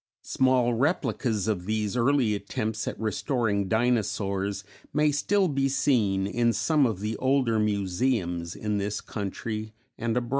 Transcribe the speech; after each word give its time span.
Small 0.23 0.73
replicas 0.73 1.47
of 1.47 1.67
these 1.67 1.95
early 1.95 2.33
attempts 2.33 2.87
at 2.87 2.99
restoring 2.99 3.67
dinosaurs 3.67 4.63
may 4.91 5.11
still 5.11 5.47
be 5.47 5.69
seen 5.69 6.25
in 6.25 6.53
some 6.53 6.87
of 6.87 7.01
the 7.01 7.15
older 7.17 7.59
museums 7.59 8.55
in 8.55 8.79
this 8.79 8.99
country 8.99 9.73
and 9.99 10.17
abroad. 10.17 10.29